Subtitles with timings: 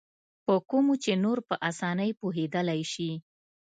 [0.45, 3.11] په کومو چې نور په اسانۍ پوهېدلای شي.